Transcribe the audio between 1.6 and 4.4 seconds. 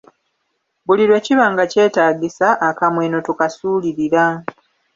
kyetaagisa, akamweno tokasuulirira.